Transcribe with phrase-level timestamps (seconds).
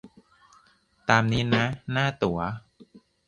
[1.09, 2.39] ตามนี้นะ หน้าตั๋ว